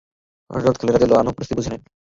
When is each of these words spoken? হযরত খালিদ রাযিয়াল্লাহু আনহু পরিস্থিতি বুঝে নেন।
হযরত 0.49 0.75
খালিদ 0.77 0.93
রাযিয়াল্লাহু 0.93 1.21
আনহু 1.21 1.35
পরিস্থিতি 1.35 1.57
বুঝে 1.57 1.71
নেন। 1.71 1.81